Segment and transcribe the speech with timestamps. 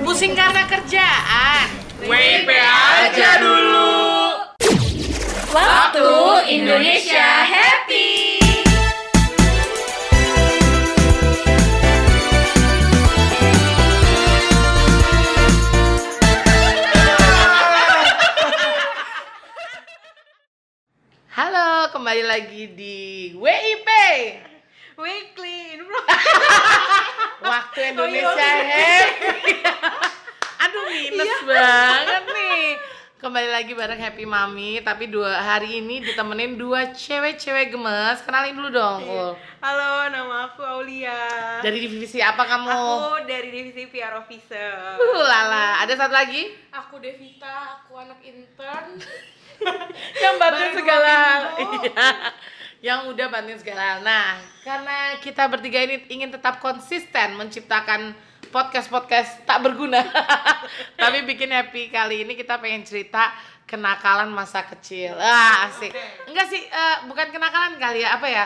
[0.00, 1.66] Pusing karena kerjaan.
[2.08, 4.00] WIP aja dulu.
[5.52, 6.08] Waktu
[6.48, 8.40] Indonesia Happy.
[21.32, 22.98] Halo, kembali lagi di
[23.36, 23.88] WIP.
[24.96, 25.76] Weekly.
[27.42, 29.54] Waktu Indonesia Happy.
[30.62, 32.66] Aduh minus banget nih.
[33.22, 38.18] Kembali lagi bareng Happy Mami, tapi dua hari ini ditemenin dua cewek-cewek gemes.
[38.26, 39.00] Kenalin dulu dong.
[39.06, 39.30] Ul.
[39.62, 41.62] Halo, nama aku Aulia.
[41.62, 42.66] Dari divisi apa kamu?
[42.70, 44.98] Aku dari divisi PR Officer.
[44.98, 45.78] Uh, lala.
[45.86, 46.50] Ada satu lagi?
[46.74, 48.98] Aku Devita, aku anak intern.
[50.22, 51.18] yang dua segala.
[51.62, 52.06] Iya.
[52.82, 54.02] Yang udah bantuin segala.
[54.02, 58.12] Nah, karena kita bertiga ini ingin tetap konsisten menciptakan
[58.50, 60.02] podcast-podcast tak berguna.
[61.00, 63.30] Tapi bikin happy kali ini kita pengen cerita
[63.70, 65.14] kenakalan masa kecil.
[65.14, 65.94] Ah, asik.
[66.26, 68.44] Enggak sih, eh, bukan kenakalan kali ya, apa ya?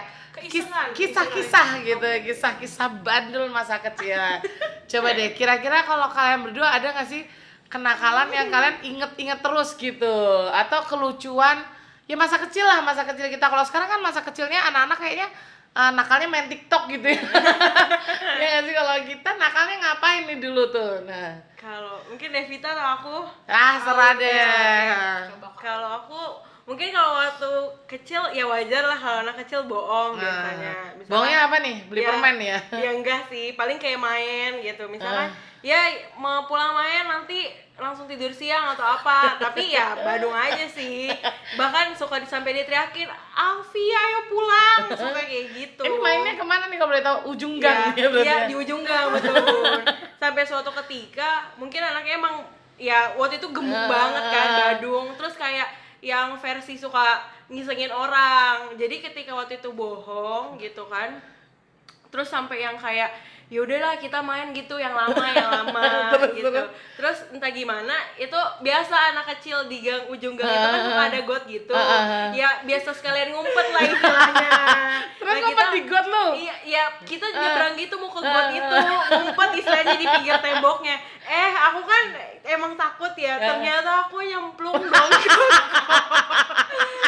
[0.92, 4.20] Kisah-kisah gitu, kisah-kisah bandel masa kecil.
[4.92, 7.24] Coba deh, kira-kira kalau kalian berdua ada nggak sih
[7.72, 10.16] kenakalan yang kalian inget-inget terus gitu
[10.52, 11.64] atau kelucuan
[12.06, 13.42] ya masa kecil lah masa kecil kita.
[13.44, 15.28] Kalau sekarang kan masa kecilnya anak-anak kayaknya
[15.72, 17.20] eh, nakalnya main TikTok gitu ya.
[18.36, 18.72] Ya sih?
[18.72, 21.04] Kalau kita nakalnya ngapain nih dulu tuh?
[21.04, 21.34] Nah.
[21.56, 23.16] Kalau mungkin Devita atau aku?
[23.48, 24.28] ah serah deh.
[24.30, 25.26] Ya.
[25.56, 26.20] Kalau aku
[26.62, 27.50] mungkin kalau waktu
[27.86, 30.72] kecil ya wajar lah kalau anak kecil bohong biasanya.
[30.94, 31.76] Nah, bohongnya apa nih?
[31.88, 32.58] Beli Ya, permen ya?
[32.72, 34.84] Ya enggak sih, paling kayak main gitu.
[34.86, 35.30] Misalnya Ah.
[35.60, 35.80] ya
[36.16, 36.95] mau pulang main
[37.36, 39.36] nanti langsung tidur siang atau apa.
[39.36, 41.12] Tapi ya Badung aja sih.
[41.60, 43.04] Bahkan suka sampai diteriakin,
[43.36, 45.84] "Alfi, ayo pulang." Suka kayak gitu.
[45.84, 48.48] ini mainnya ke mana nih kalau boleh tahu ujung ya, gang ya, berarti iya, ya?
[48.48, 49.84] di ujung gang betul.
[50.16, 52.40] Sampai suatu ketika mungkin anaknya emang
[52.80, 53.88] ya waktu itu gemuk Ah.
[53.92, 55.06] banget kan Badung.
[55.20, 55.68] Terus kayak
[56.00, 57.20] yang versi suka
[57.52, 58.72] ngisengin orang.
[58.80, 61.20] Jadi ketika waktu itu bohong gitu kan.
[62.16, 63.12] Terus sampai yang kayak
[63.46, 65.84] ya udahlah kita main gitu yang lama yang lama
[66.16, 66.48] Terus, gitu.
[66.48, 66.66] terus.
[66.96, 71.20] Terus entah gimana itu biasa anak kecil di gang ujung gang itu kan suka ada
[71.28, 71.70] got gitu.
[71.76, 72.28] Ah, ah, ah.
[72.32, 74.50] Ya biasa sekalian ngumpet lah istilahnya.
[75.20, 78.76] terus Nah, ngumpet di got lu Iya, iya, kita nyebrang gitu mau ke got itu,
[79.12, 80.96] ngumpet istilahnya di pinggir temboknya.
[81.28, 82.04] Eh, aku kan
[82.48, 85.10] emang takut ya, ternyata aku nyemplung dong.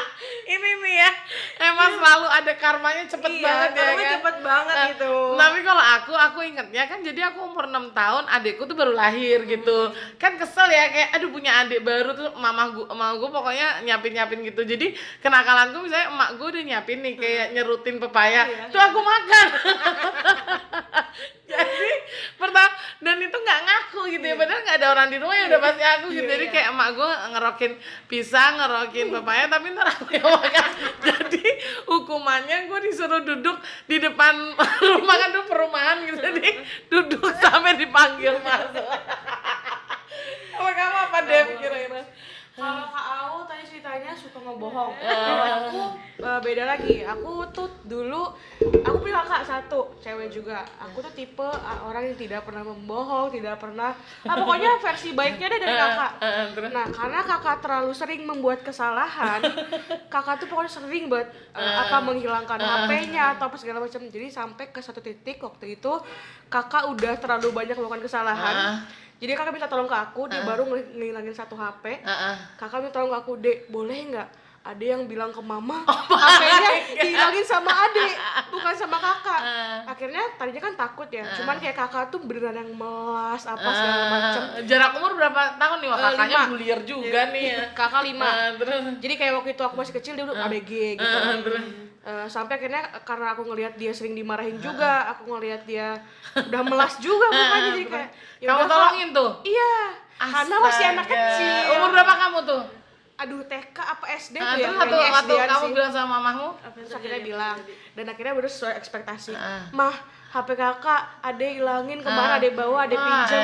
[1.61, 5.15] emang selalu ada karmanya cepet iya, banget ya kan cepet banget Nah, gitu.
[5.35, 9.43] Tapi kalau aku, aku ingetnya kan jadi aku umur 6 tahun, adikku tuh baru lahir
[9.45, 9.91] gitu.
[10.17, 14.45] Kan kesel ya kayak aduh punya adik baru tuh mama gua mama gua pokoknya nyapin-nyapin
[14.47, 14.63] gitu.
[14.63, 18.43] Jadi kenakalanku misalnya emak gua udah nyapin nih kayak nyerutin pepaya.
[18.47, 18.65] Iya.
[18.71, 19.47] Tuh aku makan.
[22.99, 24.35] dan itu nggak ngaku gitu ya.
[24.35, 26.27] Padahal nggak ada orang di rumah ya udah pasti aku gitu.
[26.27, 26.53] Iya, jadi iya.
[26.53, 27.73] kayak emak gue ngerokin
[28.11, 30.71] pisang ngerokin pepaya tapi ntar aku yang makan.
[31.09, 31.47] Jadi
[31.87, 33.57] hukumannya gue disuruh duduk
[33.87, 34.35] di depan
[34.99, 36.19] rumah kan tuh perumahan gitu.
[36.19, 36.49] Jadi
[36.91, 38.89] duduk sampai dipanggil masuk.
[40.59, 42.03] Kalau kamu apa Dev kira-kira?
[42.59, 42.83] Kalau
[43.89, 44.93] Ceritanya suka ngebohong.
[45.01, 45.09] Eh.
[45.09, 45.81] Kalau aku
[46.21, 47.01] eh, beda lagi.
[47.09, 50.61] Aku tuh dulu aku punya kakak satu, cewek juga.
[50.77, 53.97] Aku tuh tipe ah, orang yang tidak pernah membohong, tidak pernah
[54.29, 56.13] ah, pokoknya versi baiknya deh dari kakak.
[56.21, 56.69] Eh?
[56.69, 59.41] Nah, karena kakak terlalu sering membuat kesalahan,
[60.13, 64.05] kakak tuh pokoknya sering banget eh, apa menghilangkan HP-nya atau apa segala macam.
[64.05, 65.97] Jadi sampai ke satu titik waktu itu
[66.53, 68.85] kakak udah terlalu banyak melakukan kesalahan.
[69.19, 72.01] Jadi kakak minta tolong ke aku, dia baru ngil- ngilangin satu HP.
[72.01, 72.35] Heeh.
[72.55, 74.29] Kakak minta tolong ke aku, Dek, boleh nggak?
[74.61, 75.81] Ada yang bilang ke mama,
[76.13, 78.13] HP-nya dihilangin sama adik,
[78.49, 79.41] bukan sama kakak.
[79.87, 84.43] Akhirnya tadinya kan takut ya, cuman kayak kakak tuh beneran yang melas apa segala macem.
[84.55, 86.51] Eh, jarak umur berapa tahun nih wah Eh, kakaknya lima.
[86.51, 88.29] bulier juga nih ya Kakak lima.
[88.29, 91.17] Eh, terus Jadi kayak waktu itu aku masih kecil dia udah ABG gitu.
[91.17, 91.65] Eh, terus
[92.01, 95.99] Eh, sampai akhirnya karena aku ngelihat dia sering dimarahin juga, aku ngelihat dia
[96.33, 98.09] udah melas juga mukanya jadi kayak
[98.39, 98.71] ya kamu Kak.
[98.71, 99.75] tolongin tuh Iya.
[100.19, 101.23] Karena masih anak Astaga.
[101.31, 101.63] kecil.
[101.75, 102.63] umur berapa kamu tuh
[103.19, 104.71] Aduh TK apa SD Nah, tuh ya?
[104.73, 105.75] waktu, waktu kamu sih.
[105.75, 107.57] bilang sama mamahmu Terus akhirnya bilang
[107.93, 109.35] dan akhirnya bener sesuai ekspektasi.
[109.35, 109.67] Ah.
[109.71, 109.91] Mah,
[110.29, 112.39] HP kakak ade hilangin kemarin Ah.
[112.39, 113.43] ade bawa ade Ah, pinjam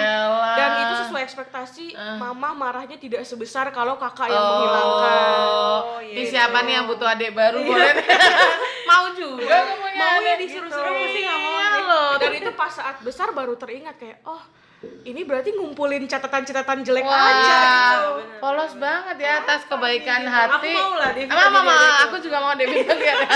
[0.55, 5.43] dan itu sesuai ekspektasi mama marahnya tidak sebesar kalau kakak yang Oh, menghilangkan
[5.83, 6.23] Oh, iya.
[6.25, 8.07] siapa nih yang butuh adik baru boleh nih?
[8.87, 9.59] mau juga
[9.93, 11.11] Mau ya disuruh-suruh gitu.
[11.11, 14.43] sih nggak mau Iya loh dan itu pas saat besar baru teringat kayak oh
[15.05, 18.39] ini berarti ngumpulin catatan-catatan jelek Wah, aja gitu.
[18.39, 20.73] polos banget ya atas kebaikan hati.
[20.73, 22.03] Aku mau lah Devita Emang mama, adikku.
[22.07, 23.29] aku juga mau jadi adikku.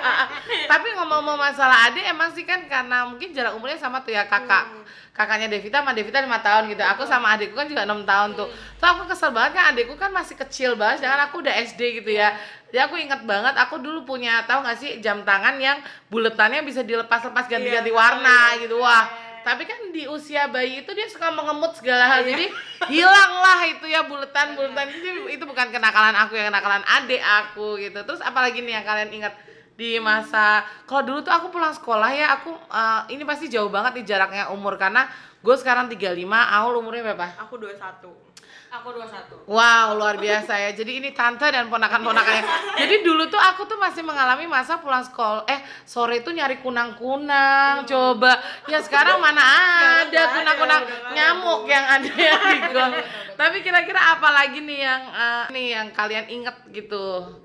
[0.72, 4.66] Tapi ngomong-ngomong masalah adik, emang sih kan karena mungkin jarak umurnya sama tuh ya kakak.
[4.70, 4.84] Hmm.
[5.16, 6.82] Kakaknya Devita sama Devita lima tahun gitu.
[6.84, 8.48] Aku sama adikku kan juga enam tahun tuh.
[8.48, 8.76] Hmm.
[8.76, 12.12] Tuh aku kesel banget kan adikku kan masih kecil banget, jangan aku udah SD gitu
[12.12, 12.36] ya.
[12.66, 15.78] Jadi aku inget banget, aku dulu punya tahu nggak sih jam tangan yang
[16.10, 18.76] buletannya bisa dilepas-lepas ganti-ganti Iya, warna gitu.
[18.82, 19.06] Wah,
[19.46, 22.10] tapi kan di usia bayi itu dia suka mengemut segala Iya.
[22.10, 22.46] hal jadi
[22.90, 28.02] hilanglah itu ya buletan buletan itu itu bukan kenakalan aku ya kenakalan adik aku gitu.
[28.02, 29.38] Terus apalagi nih yang kalian ingat
[29.76, 34.00] di masa kalau dulu tuh aku pulang sekolah ya aku eh, ini pasti jauh banget
[34.00, 35.04] nih jaraknya umur karena
[35.44, 37.46] gue sekarang 35 Aul umurnya berapa?
[37.46, 38.26] Aku 21.
[38.66, 39.46] Aku 21.
[39.46, 40.70] Wow, luar biasa ya.
[40.74, 42.42] Jadi ini tante dan ponakan-ponakannya.
[42.82, 47.86] Jadi dulu tuh aku tuh masih mengalami masa pulang sekolah, eh sore itu nyari kunang-kunang,
[47.86, 48.42] coba.
[48.66, 49.40] Ya sekarang mana
[50.02, 50.82] ada kunang-kunang
[51.14, 52.92] nyamuk yang ada yang di gong.
[53.38, 57.38] Tapi kira-kira apa lagi nih yang eh, nih yang kalian inget gitu?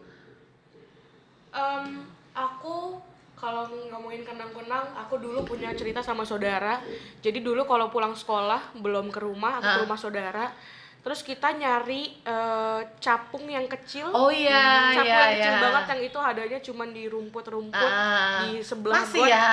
[1.54, 3.00] Em, aku
[3.34, 6.78] kalau ngomongin kenang-kenang, aku dulu punya cerita sama saudara.
[7.20, 9.82] Jadi dulu kalau pulang sekolah belum ke rumah, aku ke Ah.
[9.82, 10.46] rumah saudara.
[11.02, 14.14] Terus kita nyari eh, capung yang kecil.
[14.14, 15.62] Oh iya, capung iya, yang kecil iya.
[15.66, 19.34] banget yang itu adanya cuman di rumput-rumput Ah, di sebelah masih got.
[19.34, 19.46] ya.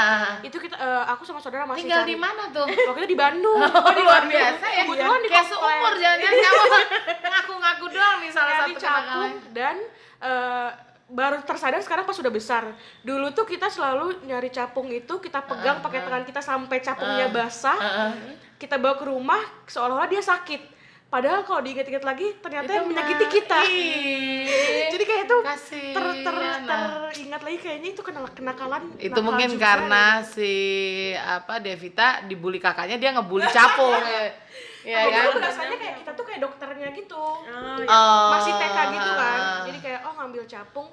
[0.45, 2.13] Itu kita eh, aku sama saudara masih Tinggal cari.
[2.13, 2.69] di mana tuh?
[2.69, 3.57] Waktu itu di Bandung.
[3.65, 4.85] Oh, luar biasa ya.
[4.85, 6.69] Kebetulan di Kayak seumur jangan-jangan
[7.33, 9.77] ngaku-ngaku doang nih salah nyari satu capung dan
[10.21, 10.69] eh,
[11.09, 12.69] baru tersadar sekarang pas sudah besar.
[13.01, 17.79] Dulu tuh kita selalu nyari capung itu kita pegang pakai tangan kita sampai capungnya basah.
[17.81, 18.13] Heeh.
[18.61, 20.78] Kita bawa ke rumah seolah-olah dia sakit.
[21.09, 23.59] Padahal kalau diingat-ingat lagi ternyata yang Itu menyakiti mah- kita.
[24.89, 25.95] Jadi kayak itu kasihan.
[25.97, 28.83] ter, ter, teringat lagi kayaknya itu kenal kenakalan.
[28.95, 30.53] itu nakal mungkin juga karena si
[31.17, 33.97] apa Devita dibully kakaknya dia ngebully capung
[34.85, 37.25] ya Kalau kan dulu rasanya kayak kita tuh kayak dokternya gitu.
[37.41, 37.89] Oh, iya.
[37.89, 39.41] Oh, Masih TK gitu kan.
[39.41, 39.65] ah.
[39.65, 40.89] Jadi kayak oh ngambil capung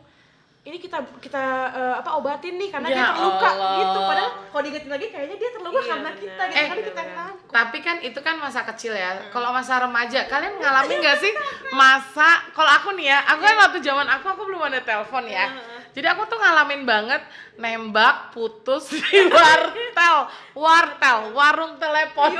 [0.65, 3.47] ini kita kita eh, apa obatin nih karena Ya dia terluka.
[3.47, 3.73] Allah.
[3.77, 3.99] gitu.
[4.01, 6.21] Padahal kalau diingetin lagi kayaknya dia terluka Iya, karena bener.
[6.21, 6.57] kita gitu.
[6.57, 7.01] Eh, Karena kita
[7.45, 9.29] tapi kan itu kan masa kecil ya.
[9.29, 11.31] Kalau masa remaja kalian ngalamin gak sih?
[11.71, 15.53] Masa kalau aku nih ya aku kan waktu zaman aku aku belum ada telepon ya.
[15.95, 17.21] Jadi aku tuh ngalamin banget
[17.55, 20.17] nembak putus di wartel.
[20.51, 22.35] Wartel warung telepon.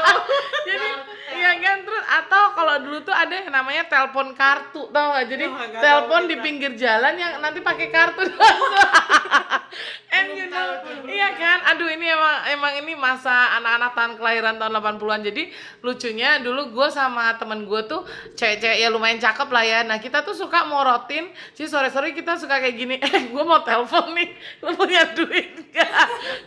[0.68, 0.88] Jadi
[1.32, 2.41] iya kan terus atau
[2.72, 6.72] kalau dulu tuh ada yang namanya telepon kartu tau gak jadi tahu telepon di pinggir
[6.72, 8.24] jalan yang nanti pakai kartu
[10.16, 11.58] and you know iya kan?
[11.74, 15.42] Aduh ini emang emang ini masa anak-anak tahun kelahiran tahun 80-an jadi
[15.80, 18.04] lucunya dulu gue sama temen gue tuh
[18.36, 19.80] cewek-cewek ya lumayan cakep lah ya.
[19.84, 21.32] Nah kita tuh suka morotin.
[21.56, 22.96] Jadi sore-sore kita suka kayak gini.
[23.12, 24.32] Eh gue mau telepon nih.
[24.64, 25.90] Lu punya duit enggak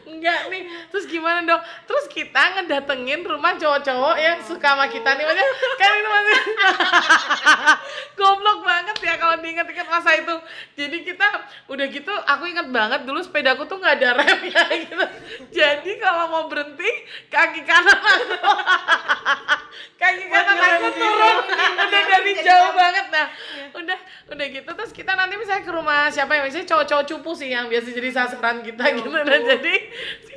[0.09, 0.63] enggak nih.
[0.89, 1.61] Terus gimana dong?
[1.85, 5.23] Terus kita ngedatengin rumah cowok-cowok yang suka sama kita nih.
[5.25, 6.39] Maksudnya kan itu maksudnya
[8.19, 10.35] goblok banget ya kalau diinget-inget masa itu.
[10.75, 11.27] Jadi kita
[11.69, 15.05] udah gitu aku inget banget dulu sepedaku tuh nggak ada rem ya gitu.
[15.53, 16.89] Jadi kalau mau berhenti
[17.29, 18.51] kaki kanan aku.
[19.95, 21.35] Kaki kanan aku turun.
[21.77, 23.05] Udah dari jauh banget.
[23.11, 23.27] Nah
[23.75, 23.99] udah
[24.31, 24.69] udah gitu.
[24.71, 28.09] Terus kita nanti misalnya ke rumah siapa yang misalnya cowok-cowok cupu sih yang biasa jadi
[28.11, 29.07] sasaran kita gitu.
[29.11, 29.75] dan jadi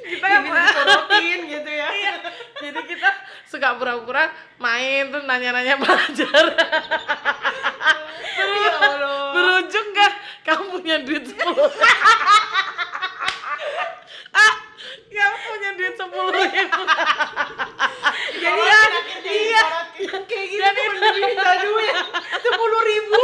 [0.08, 1.88] kita Disorotin gitu ya.
[1.90, 2.12] Iya.
[2.58, 3.08] Jadi kita
[3.46, 6.44] suka pura-pura main terus nanya-nanya belajar.
[8.38, 8.74] Terus Ya
[9.34, 10.12] berujung gak
[10.44, 11.34] kamu punya duit 10
[14.32, 14.54] ah,
[15.04, 16.82] kamu punya duit 10 ribu
[18.38, 18.80] Jadi Iya,
[19.26, 19.26] iya.
[19.26, 19.64] iya.
[20.24, 21.94] Kayak gitu Jadi bener minta duit.
[22.38, 23.18] Sepuluh ribu.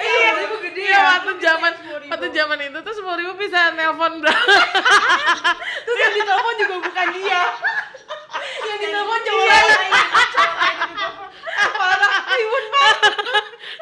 [0.00, 1.00] Iya, ribu gede iya, ya.
[1.16, 1.72] waktu zaman
[2.08, 4.54] waktu zaman itu tuh sepuluh ribu bisa nelpon berapa?
[5.84, 7.42] Terus yang ditelepon juga bukan dia.
[8.64, 9.58] Yang ditelepon cowok Iya.
[9.60, 9.92] lain.
[11.70, 13.14] Parah, ribut banget.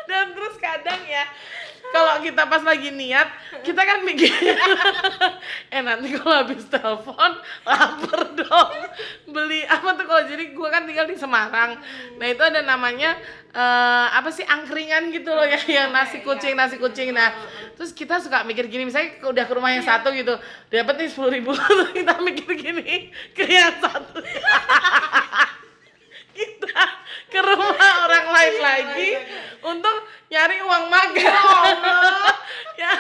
[0.05, 1.25] Dan terus kadang ya
[1.89, 3.29] kalau kita pas lagi niat,
[3.65, 4.29] kita kan mikir
[5.75, 7.33] eh nanti kalau habis telepon
[7.65, 8.73] lapar dong
[9.33, 9.65] beli.
[9.65, 11.81] Apa tuh kalau jadi gua kan tinggal di Semarang.
[12.21, 13.17] Nah itu ada namanya
[13.57, 17.17] eh, apa sih angkringan gitu loh ya yang nasi kucing nasi kucing.
[17.17, 17.33] Nah
[17.75, 20.37] terus kita suka mikir gini misalnya udah ke rumah yang satu gitu
[20.69, 21.57] dapat nih sepuluh ribu
[21.97, 24.21] kita mikir gini ke yang satu.
[26.39, 26.83] Kita
[27.29, 29.11] ke rumah orang lain lagi
[29.61, 29.97] untuk
[30.33, 31.75] nyari uang makan.
[32.81, 32.93] ya.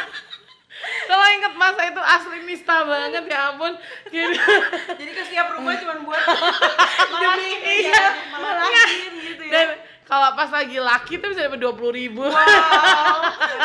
[1.08, 3.72] Kalau inget masa itu asli nista banget ya ampun.
[4.08, 4.36] Jadi,
[5.00, 6.22] Jadi ke setiap rumah cuma buat
[7.24, 7.50] demi
[7.82, 8.04] iya.
[8.36, 9.52] malahin gitu ya.
[9.52, 9.66] Dan
[10.08, 12.24] kalau pas lagi laki tuh bisa dapat dua puluh ribu.
[12.24, 13.20] Wow,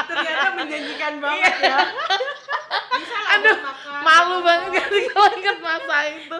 [0.08, 1.78] ternyata menjanjikan banget ya.
[3.00, 3.58] Bisa lah Aduh.
[4.04, 6.38] Malu banget kan kalau inget masa itu.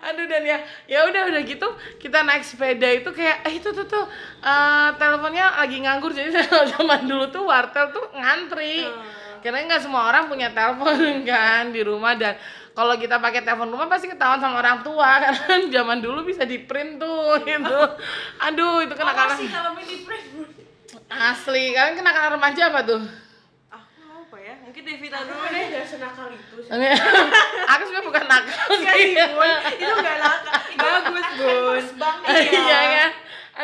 [0.00, 3.84] Aduh dan ya ya udah udah gitu kita naik sepeda itu kayak eh itu tuh
[3.84, 4.04] tuh
[4.40, 6.14] eh, teleponnya lagi nganggur.
[6.14, 6.30] Jadi
[6.78, 8.86] zaman dulu tuh wartel tuh ngantri.
[9.42, 10.96] Karena nggak semua orang punya telepon
[11.30, 12.38] kan di rumah dan
[12.70, 15.18] kalau kita pakai telepon rumah pasti ketahuan sama orang tua.
[15.18, 17.80] Karena kan zaman dulu bisa di print tuh gitu.
[18.40, 19.36] Aduh itu kenakalan.
[19.36, 20.60] sih kalau mini print
[21.10, 23.02] asli kalian kenakalan remaja apa tuh
[24.70, 25.64] mungkin Devita dulu deh.
[25.74, 26.70] Gak senakal itu sih.
[27.74, 29.18] Aku sebenarnya bukan nakal sih.
[29.18, 30.58] Itu nggak nakal.
[30.78, 31.82] Bagus bun.
[32.54, 33.10] iya kan?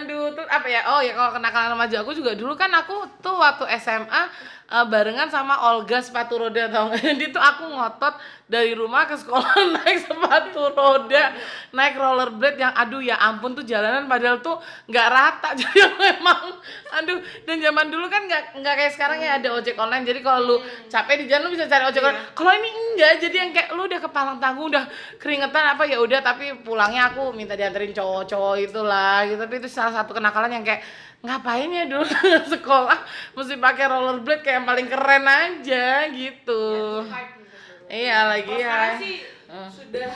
[0.03, 0.83] Aduh tuh apa ya?
[0.91, 4.23] Oh ya kalau kenakalan remaja aku juga dulu kan aku tuh waktu SMA
[4.67, 7.01] eh, barengan sama Olga sepatu roda tau nggak?
[7.15, 11.35] Jadi tuh aku ngotot dari rumah ke sekolah naik sepatu roda
[11.75, 15.51] naik rollerblade yang aduh ya ampun tuh jalanan padahal tuh nggak rata.
[15.61, 16.63] Jadi memang
[16.95, 20.07] aduh dan zaman dulu kan nggak nggak kayak sekarang ya ada ojek online.
[20.07, 22.23] Jadi kalau lu capek di jalan lu bisa cari ojek online.
[22.39, 24.85] Kalau ini enggak jadi yang kayak lu udah kepalang tanggung udah
[25.19, 29.43] keringetan apa ya udah tapi pulangnya aku minta dianterin cowok-cowok itulah gitu.
[29.43, 30.87] Tapi itu salah satu kenakalan yang kayak
[31.27, 32.07] ngapain ya dulu
[32.55, 32.99] sekolah
[33.35, 36.65] mesti pakai rollerblade kayak yang paling keren aja gitu
[37.91, 38.99] iya lagi ya.
[38.99, 39.17] sih
[39.71, 40.11] sudah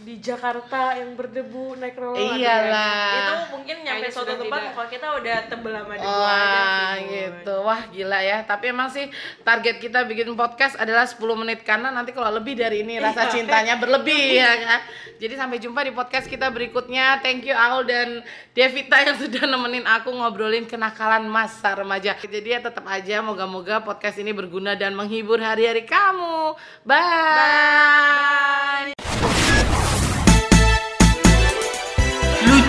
[0.00, 4.88] di Jakarta yang berdebu naik roller yang- iyalah itu mungkin nyampe Kayaknya suatu tempat kalau
[4.88, 8.38] kita udah tebel sama debu aja Wah sih gitu, wah gila ya.
[8.42, 9.06] Tapi emang sih
[9.42, 13.76] target kita bikin podcast adalah 10 menit karena nanti kalau lebih dari ini rasa cintanya
[13.76, 14.80] berlebih ya kan.
[15.20, 17.20] Jadi sampai jumpa di podcast kita berikutnya.
[17.20, 18.24] Thank you Aul dan
[18.56, 22.16] Devita yang sudah nemenin aku ngobrolin kenakalan masa remaja.
[22.16, 26.56] Jadi ya tetap aja moga-moga podcast ini berguna dan menghibur hari-hari kamu.
[26.88, 28.99] Bye.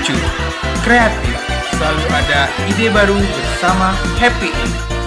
[0.01, 0.17] Lucu,
[0.81, 1.38] kreatif,
[1.77, 5.00] selalu ada ide baru bersama Happy Ink.